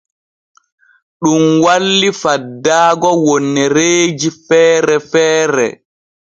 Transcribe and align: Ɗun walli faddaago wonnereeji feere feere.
Ɗun 1.21 1.43
walli 1.65 2.09
faddaago 2.21 3.09
wonnereeji 3.25 4.29
feere 4.47 4.95
feere. 5.11 5.65